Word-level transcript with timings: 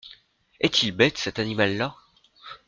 Est-il 0.61 0.93
bête, 0.93 1.19
cet 1.19 1.37
animal-là!… 1.37 1.95